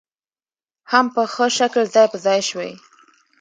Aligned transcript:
هم 0.91 1.05
په 1.15 1.21
ښه 1.33 1.45
شکل 1.57 1.83
ځاى 1.93 2.07
په 2.11 2.17
ځاى 2.25 2.41
شوې 2.49 2.71